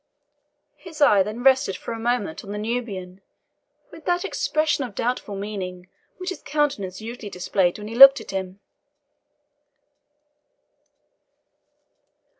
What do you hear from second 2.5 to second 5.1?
the Nubian, with that expression of